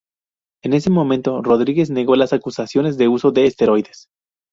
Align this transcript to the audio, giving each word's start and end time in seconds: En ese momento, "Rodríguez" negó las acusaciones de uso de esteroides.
En 0.63 0.73
ese 0.73 0.89
momento, 0.89 1.43
"Rodríguez" 1.43 1.91
negó 1.91 2.15
las 2.15 2.33
acusaciones 2.33 2.97
de 2.97 3.07
uso 3.07 3.29
de 3.31 3.45
esteroides. 3.45 4.07